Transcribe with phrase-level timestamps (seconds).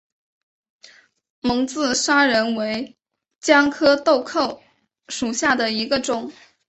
[1.41, 2.97] 蒙自砂仁为
[3.39, 4.59] 姜科豆蔻
[5.09, 6.33] 属下的一个种。